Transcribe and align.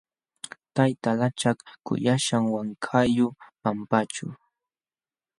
Tayta 0.75 1.09
lachak 1.19 1.57
kuyaśhqam 1.85 2.43
wankayuq 2.53 3.33
pampaćhu. 3.61 4.27